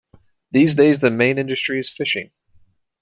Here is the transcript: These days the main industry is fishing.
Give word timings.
These 0.49 0.73
days 0.73 0.97
the 0.97 1.11
main 1.11 1.37
industry 1.37 1.77
is 1.77 1.87
fishing. 1.91 2.31